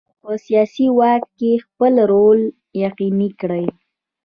په 0.21 0.31
سیاسي 0.45 0.87
واک 0.99 1.23
کې 1.37 1.51
خپل 1.65 1.93
رول 2.11 2.39
یقیني 2.85 3.29
کړي. 3.39 3.65